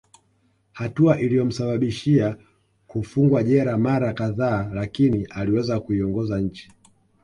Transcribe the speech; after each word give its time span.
Hatua 0.73 1.19
iliyomsababishia 1.19 2.37
kufungwa 2.87 3.43
jela 3.43 3.77
mara 3.77 4.13
kadhaa 4.13 4.69
lakini 4.73 5.25
aliweza 5.25 5.79
kuiongoza 5.79 6.41
nchi 6.41 6.71